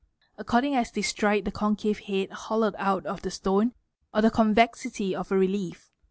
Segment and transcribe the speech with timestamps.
[0.35, 3.69] according as they strike the concave head hollowed out of the stone
[4.15, 5.91] c the convexity of a relief.